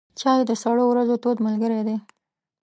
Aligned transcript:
چای 0.19 0.41
د 0.49 0.51
سړو 0.61 0.83
ورځو 0.89 1.15
تود 1.23 1.37
ملګری 1.45 1.81
دی. 1.87 1.97